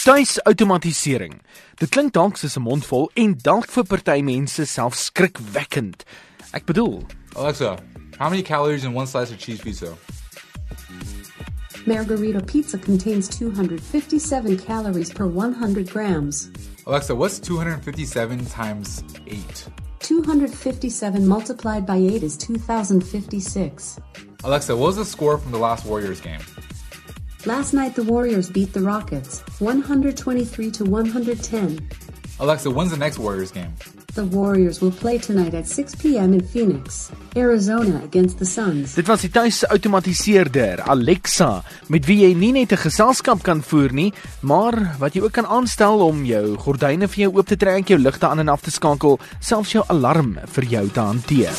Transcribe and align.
Tuisautomatisering. 0.00 1.42
Dit 1.76 1.90
klink 1.92 2.14
dalk 2.16 2.38
soos 2.40 2.56
'n 2.56 2.62
mondvol 2.64 3.10
en 3.14 3.34
dalk 3.36 3.68
vir 3.68 3.84
party 3.84 4.22
mense 4.22 4.64
self 4.64 4.94
skrikwekkend. 4.94 6.04
Ek 6.52 6.64
bedoel, 6.64 7.04
Alexa, 7.36 7.76
how 8.18 8.30
many 8.30 8.42
calories 8.42 8.84
in 8.84 8.94
one 8.94 9.06
slice 9.06 9.30
of 9.30 9.38
cheese 9.38 9.60
pizza? 9.60 9.92
Margarita 11.86 12.40
pizza 12.40 12.78
contains 12.78 13.28
257 13.28 14.56
calories 14.56 15.10
per 15.10 15.26
100 15.26 15.90
grams. 15.90 16.48
Alexa, 16.86 17.14
what's 17.14 17.38
257 17.38 18.46
times 18.46 19.04
8? 19.26 19.68
257 20.00 21.28
multiplied 21.28 21.84
by 21.84 21.96
8 21.96 22.22
is 22.22 22.38
2056. 22.38 24.00
Alexa, 24.44 24.74
what 24.74 24.86
was 24.86 24.96
the 24.96 25.04
score 25.04 25.36
from 25.36 25.52
the 25.52 25.58
last 25.58 25.84
Warriors 25.84 26.22
game? 26.22 26.40
Last 27.46 27.72
night 27.72 27.94
the 27.94 28.02
Warriors 28.02 28.50
beat 28.50 28.74
the 28.74 28.82
Rockets 28.82 29.40
123 29.60 30.70
to 30.72 30.84
110. 30.84 31.88
Alexa, 32.38 32.70
when's 32.70 32.90
the 32.90 32.98
next 32.98 33.18
Warriors 33.18 33.50
game? 33.50 33.72
The 34.14 34.26
Warriors 34.26 34.82
will 34.82 34.90
play 34.90 35.16
tonight 35.16 35.54
at 35.54 35.66
6 35.66 35.94
p.m. 35.94 36.34
in 36.34 36.44
Phoenix, 36.44 37.10
Arizona 37.34 38.02
against 38.04 38.38
the 38.40 38.44
Suns. 38.44 38.94
dit 38.94 39.08
was 39.08 39.24
die 39.24 39.30
tuisautomatiseerder 39.32 40.82
Alexa 40.84 41.62
met 41.88 42.04
wie 42.04 42.26
jy 42.26 42.34
nie 42.34 42.52
net 42.52 42.72
'n 42.72 42.76
geselskap 42.76 43.42
kan 43.42 43.62
voer 43.62 43.92
nie, 43.92 44.12
maar 44.42 44.96
wat 44.98 45.14
jy 45.14 45.22
ook 45.22 45.32
kan 45.32 45.46
aanstel 45.46 46.04
om 46.04 46.24
jou 46.24 46.58
gordyne 46.58 47.08
vir 47.08 47.22
jou 47.24 47.36
oop 47.36 47.46
te 47.46 47.56
trek, 47.56 47.88
jou 47.88 47.98
ligte 47.98 48.26
aan 48.26 48.40
en 48.40 48.48
af 48.48 48.60
te 48.60 48.70
skakel, 48.70 49.18
selfs 49.40 49.72
jou 49.72 49.84
alarm 49.88 50.36
vir 50.44 50.64
jou 50.64 50.88
te 50.88 51.00
hanteer. 51.00 51.56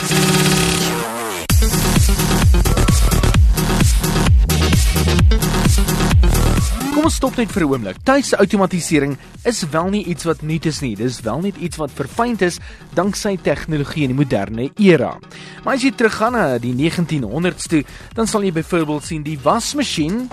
Stop 7.21 7.37
net 7.37 7.51
vir 7.53 7.61
'n 7.61 7.69
oomblik. 7.69 7.97
Tuisautomatisering 8.03 9.17
is 9.45 9.61
wel 9.69 9.89
nie 9.89 10.05
iets 10.05 10.23
wat 10.23 10.41
nuut 10.41 10.65
is 10.65 10.79
nie. 10.81 10.95
Dis 10.95 11.21
wel 11.21 11.39
net 11.39 11.55
iets 11.55 11.77
wat 11.77 11.91
verfyn 11.93 12.35
is 12.39 12.57
danksy 12.93 13.37
tegnologie 13.37 14.03
in 14.03 14.15
die 14.15 14.25
moderne 14.25 14.71
era. 14.75 15.19
Maar 15.63 15.75
as 15.75 15.83
jy 15.83 15.91
teruggaan 15.91 16.31
na 16.33 16.57
die 16.57 16.73
1900s 16.73 17.67
toe, 17.67 17.83
dan 18.15 18.27
sal 18.27 18.41
jy 18.41 18.51
byvoorbeeld 18.51 19.03
sien 19.03 19.21
die 19.21 19.37
wasmasjien 19.37 20.29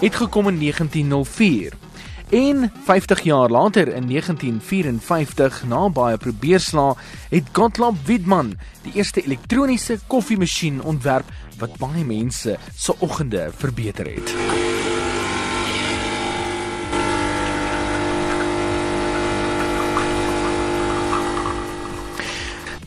het 0.00 0.14
gekom 0.14 0.48
in 0.48 0.58
1904. 0.58 1.89
En 2.30 2.72
50 2.84 3.20
jaar 3.20 3.48
later 3.48 3.88
in 3.88 4.06
1954 4.06 5.64
na 5.66 5.88
baie 5.90 6.16
probeerslae 6.16 6.94
het 7.28 7.48
Gottlob 7.52 7.96
Widman 8.06 8.52
die 8.84 8.92
eerste 8.94 9.24
elektroniese 9.24 9.98
koffiemasjien 10.06 10.78
ontwerp 10.82 11.26
wat 11.58 11.74
baie 11.82 12.04
mense 12.06 12.54
se 12.76 12.94
oggende 12.98 13.48
verbeter 13.56 14.06
het. 14.06 14.34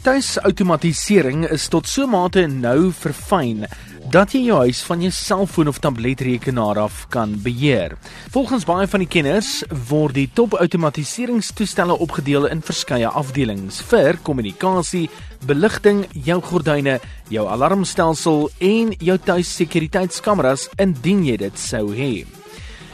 Tuisautomatisering 0.03 1.49
is 1.51 1.67
tot 1.67 1.87
so 1.87 2.07
mate 2.07 2.47
nou 2.47 2.93
verfyn 2.95 3.67
dat 4.13 4.35
jy 4.35 4.43
jou 4.45 4.59
huis 4.61 4.83
van 4.85 5.01
jou 5.01 5.09
selfoon 5.09 5.71
of 5.71 5.79
tabletrekenaar 5.81 6.77
af 6.83 6.99
kan 7.09 7.31
beheer. 7.41 7.95
Volgens 8.29 8.65
baie 8.69 8.85
van 8.85 9.01
die 9.01 9.09
kenners 9.09 9.63
word 9.89 10.13
die 10.13 10.27
topautomatiseringstoestelle 10.37 11.95
opgedeel 11.97 12.45
in 12.51 12.61
verskeie 12.61 13.09
afdelings 13.09 13.81
vir 13.89 14.19
kommunikasie, 14.21 15.07
beligting, 15.49 16.03
jou 16.13 16.37
gordyne, 16.45 16.99
jou 17.33 17.47
alarmstelsel 17.49 18.51
en 18.61 18.93
jou 19.01 19.17
tuissekuriteitskameras 19.17 20.69
indien 20.77 21.25
jy 21.25 21.39
dit 21.47 21.57
sou 21.57 21.87
hê. 21.97 22.13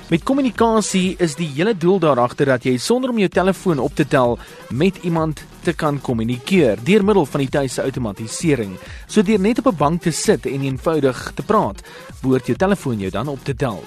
Met 0.09 0.23
kommunikasie 0.25 1.13
is 1.21 1.35
die 1.37 1.47
hele 1.53 1.75
doel 1.77 1.99
daar 2.01 2.17
agter 2.17 2.49
dat 2.49 2.63
jy 2.65 2.79
sonder 2.81 3.11
om 3.11 3.19
jou 3.21 3.27
telefoon 3.29 3.77
op 3.77 3.93
te 3.93 4.07
tel 4.09 4.39
met 4.73 4.97
iemand 5.05 5.43
te 5.61 5.75
kan 5.77 5.99
kommunikeer 6.01 6.81
deur 6.81 7.05
middel 7.05 7.27
van 7.29 7.43
die 7.43 7.51
tuisautomatisering. 7.53 8.71
So 9.05 9.21
deur 9.21 9.39
net 9.39 9.61
op 9.61 9.67
'n 9.69 9.77
bank 9.77 10.01
te 10.01 10.11
sit 10.11 10.45
en 10.45 10.61
eenvoudig 10.65 11.31
te 11.35 11.43
praat, 11.43 11.83
behoort 12.21 12.45
jou 12.45 12.57
telefoon 12.57 12.97
jou 12.99 13.11
dan 13.11 13.27
op 13.27 13.43
te 13.43 13.55
tel. 13.55 13.83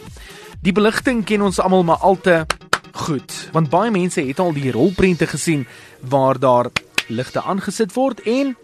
Die 0.60 0.72
beligting 0.72 1.24
ken 1.24 1.42
ons 1.42 1.58
almal 1.58 1.82
maar 1.82 2.00
al 2.06 2.20
te 2.20 2.46
goed, 2.92 3.48
want 3.52 3.70
baie 3.70 3.90
mense 3.90 4.20
het 4.20 4.38
al 4.38 4.52
die 4.52 4.70
rolprente 4.70 5.26
gesien 5.26 5.66
waar 6.00 6.38
daar 6.38 6.70
ligte 7.08 7.42
aangesit 7.42 7.92
word 7.94 8.20
en 8.20 8.56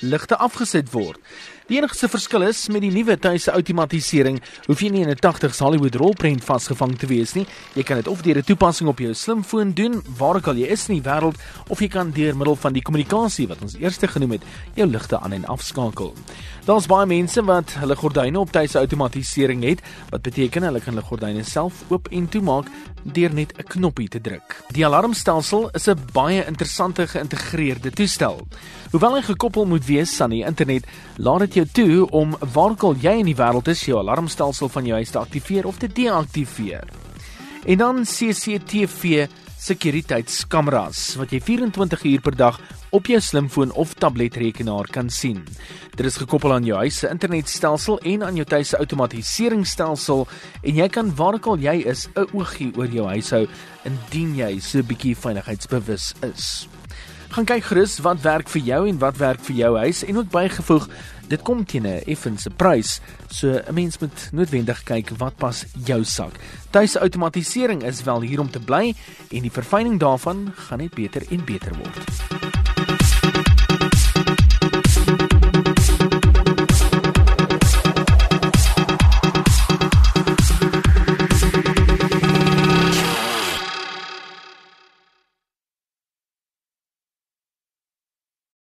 ligte 0.00 0.36
afgesit 0.36 0.90
word. 0.90 1.18
Die 1.66 1.80
enigste 1.80 2.06
verskil 2.06 2.44
is 2.46 2.60
met 2.70 2.84
die 2.84 2.92
nuwe 2.94 3.16
tuisautomatisering 3.18 4.36
hoef 4.68 4.84
jy 4.84 4.90
nie 4.94 5.00
in 5.02 5.10
'n 5.10 5.18
80s 5.18 5.58
Hollywood 5.58 5.96
rolprent 5.98 6.44
vasgevang 6.46 6.94
te 6.94 7.08
wees 7.10 7.34
nie. 7.34 7.44
Jy 7.74 7.82
kan 7.82 7.96
dit 7.96 8.06
of 8.06 8.22
deur 8.22 8.38
'n 8.38 8.46
toepassing 8.46 8.88
op 8.88 8.98
jou 9.00 9.12
slimfoon 9.12 9.72
doen, 9.74 10.00
waar 10.16 10.36
ook 10.36 10.46
al 10.46 10.54
jy 10.54 10.68
is 10.70 10.88
in 10.88 11.02
die 11.02 11.10
wêreld, 11.10 11.34
of 11.68 11.80
jy 11.80 11.88
kan 11.88 12.12
deur 12.12 12.36
middel 12.36 12.54
van 12.54 12.72
die 12.72 12.82
kommunikasie 12.82 13.48
wat 13.48 13.62
ons 13.62 13.74
eers 13.74 13.98
genoem 13.98 14.30
het, 14.30 14.42
jou 14.74 14.86
ligte 14.86 15.18
aan 15.18 15.32
en 15.32 15.44
afskakel. 15.44 16.14
Daar's 16.66 16.86
baie 16.86 17.06
mense 17.06 17.42
wat 17.42 17.74
hulle 17.80 17.96
gordyne 17.96 18.38
op 18.38 18.50
tuisautomatisering 18.52 19.64
het, 19.64 19.80
wat 20.10 20.22
beteken 20.22 20.62
hulle 20.62 20.80
kan 20.80 20.94
hulle 20.94 21.06
gordyne 21.06 21.44
self 21.44 21.82
oop 21.88 22.08
en 22.10 22.28
toemaak 22.28 22.66
deur 23.02 23.34
net 23.34 23.52
'n 23.58 23.62
knoppie 23.62 24.08
te 24.08 24.20
druk. 24.20 24.62
Die 24.72 24.86
alarmstelsel 24.86 25.70
is 25.74 25.88
'n 25.88 25.98
baie 26.12 26.44
interessante 26.46 27.06
geïntegreerde 27.06 27.90
toestel. 27.90 28.46
Hoewel 28.90 29.14
hy 29.14 29.22
gekoppel 29.22 29.66
moet 29.66 29.84
wees 29.86 30.20
aan 30.20 30.30
die 30.30 30.44
internet, 30.44 30.84
laat 31.16 31.38
dit 31.40 31.55
jou 31.56 31.66
toe 31.72 32.10
om 32.10 32.36
waar 32.52 32.74
ook 32.76 32.84
al 32.90 33.00
jy 33.00 33.16
in 33.22 33.30
die 33.30 33.36
wêreld 33.38 33.68
is, 33.72 33.86
jou 33.88 33.98
alarmstelsel 34.00 34.70
van 34.72 34.86
jou 34.88 35.00
huis 35.00 35.10
te 35.10 35.18
aktiveer 35.18 35.66
of 35.66 35.80
te 35.80 35.88
deaktiveer. 35.88 36.86
En 37.66 37.78
dan 37.78 38.04
CCTV 38.04 39.26
sekuriteitskameras 39.66 41.16
wat 41.18 41.32
jy 41.34 41.40
24 41.42 42.04
uur 42.12 42.22
per 42.22 42.36
dag 42.38 42.60
op 42.94 43.08
jou 43.10 43.18
slimfoon 43.20 43.72
of 43.74 43.96
tabletrekenaar 43.98 44.88
kan 44.92 45.10
sien. 45.10 45.42
Dit 45.96 46.06
is 46.06 46.20
gekoppel 46.20 46.54
aan 46.54 46.68
jou 46.68 46.78
huis 46.78 47.00
se 47.02 47.10
internetstelsel 47.10 47.98
en 48.12 48.22
aan 48.28 48.38
jou 48.38 48.46
tuis 48.46 48.70
se 48.72 48.78
outomatiseringsstelsel 48.78 50.26
en 50.62 50.80
jy 50.82 50.88
kan 50.92 51.10
waar 51.18 51.40
ook 51.40 51.50
al 51.54 51.58
jy 51.58 51.76
is 51.88 52.06
'n 52.14 52.28
oogie 52.32 52.72
oor 52.76 52.88
jou 52.88 53.06
huis 53.08 53.30
hou 53.30 53.46
indien 53.84 54.36
jy 54.36 54.60
so 54.60 54.78
'n 54.78 54.86
bietjie 54.86 55.16
veiligheidsbewus 55.16 56.14
is. 56.22 56.68
Gaan 57.28 57.44
kyk 57.44 57.64
gerus 57.64 57.98
wat 58.04 58.20
werk 58.20 58.48
vir 58.48 58.62
jou 58.62 58.88
en 58.88 58.98
wat 58.98 59.16
werk 59.16 59.40
vir 59.40 59.56
jou 59.56 59.76
huis 59.78 60.04
en 60.04 60.18
ook 60.18 60.30
bygevoeg 60.30 60.88
dit 61.28 61.42
kom 61.42 61.64
teen 61.64 61.86
'n 61.86 62.02
effense 62.06 62.50
prys. 62.50 63.00
So 63.28 63.48
'n 63.48 63.74
mens 63.74 63.98
moet 63.98 64.28
noodwendig 64.32 64.82
kyk 64.82 65.10
wat 65.18 65.36
pas 65.36 65.64
jou 65.84 66.04
sak. 66.04 66.32
Tuisautomatisering 66.70 67.82
is 67.82 68.02
wel 68.02 68.20
hier 68.20 68.40
om 68.40 68.50
te 68.50 68.60
bly 68.60 68.94
en 69.30 69.42
die 69.42 69.50
verfyning 69.50 69.98
daarvan 69.98 70.52
gaan 70.54 70.78
net 70.78 70.94
beter 70.94 71.22
en 71.30 71.44
beter 71.44 71.72
word. 71.74 72.65